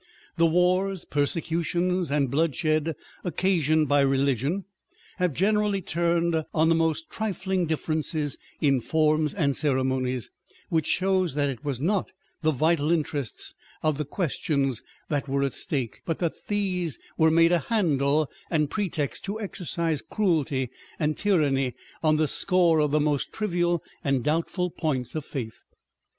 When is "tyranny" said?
21.15-21.75